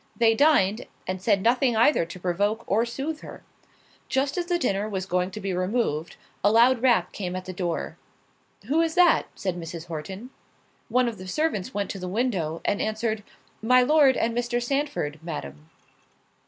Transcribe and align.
They 0.17 0.33
dined, 0.33 0.87
and 1.05 1.21
said 1.21 1.43
nothing 1.43 1.77
either 1.77 2.07
to 2.07 2.19
provoke 2.19 2.63
or 2.65 2.87
sooth 2.87 3.21
her. 3.21 3.43
Just 4.09 4.35
as 4.35 4.47
the 4.47 4.57
dinner 4.57 4.89
was 4.89 5.05
going 5.05 5.29
to 5.29 5.39
be 5.39 5.53
removed, 5.53 6.15
a 6.43 6.51
loud 6.51 6.81
rap 6.81 7.11
came 7.11 7.35
at 7.35 7.45
the 7.45 7.53
door—"Who 7.53 8.81
is 8.81 8.95
that?" 8.95 9.27
said 9.35 9.55
Mrs. 9.57 9.85
Horton. 9.85 10.31
One 10.89 11.07
of 11.07 11.19
the 11.19 11.27
servants 11.27 11.75
went 11.75 11.91
to 11.91 11.99
the 11.99 12.07
window, 12.07 12.61
and 12.65 12.81
answered, 12.81 13.21
"My 13.61 13.83
Lord 13.83 14.17
and 14.17 14.35
Mr. 14.35 14.59
Sandford, 14.59 15.19
Madam." 15.21 15.69